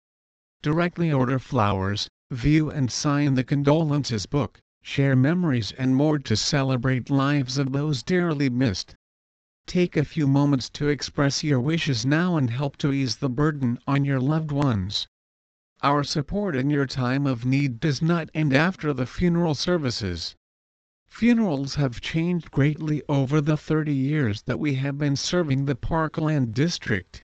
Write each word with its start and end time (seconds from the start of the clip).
Directly 0.61 1.11
order 1.11 1.39
flowers, 1.39 2.07
view 2.31 2.69
and 2.69 2.93
sign 2.93 3.33
the 3.33 3.45
condolences 3.45 4.27
book 4.27 4.61
share 4.83 5.17
memories 5.17 5.73
and 5.73 5.97
more 5.97 6.19
to 6.19 6.37
celebrate 6.37 7.11
lives 7.11 7.59
of 7.59 7.73
those 7.73 8.03
dearly 8.03 8.49
missed. 8.49 8.95
Take 9.67 9.97
a 9.97 10.05
few 10.05 10.27
moments 10.27 10.71
to 10.71 10.89
express 10.89 11.45
your 11.45 11.61
wishes 11.61 12.07
now 12.07 12.37
and 12.37 12.49
help 12.49 12.77
to 12.79 12.93
ease 12.93 13.17
the 13.17 13.29
burden 13.29 13.79
on 13.87 14.05
your 14.05 14.21
loved 14.21 14.51
ones. 14.51 15.09
Our 15.83 16.03
support 16.05 16.57
in 16.57 16.71
your 16.71 16.87
time 16.87 17.27
of 17.27 17.45
need 17.45 17.81
does 17.81 18.01
not 18.01 18.31
end 18.35 18.53
after 18.53 18.93
the 18.93 19.07
funeral 19.07 19.55
services. 19.55 20.35
Funerals 21.07 21.77
have 21.77 22.01
changed 22.01 22.51
greatly 22.51 23.03
over 23.09 23.41
the 23.41 23.57
30 23.57 23.95
years 23.95 24.43
that 24.43 24.59
we 24.59 24.75
have 24.75 24.99
been 24.99 25.17
serving 25.17 25.65
the 25.65 25.75
Parkland 25.75 26.55
district. 26.55 27.23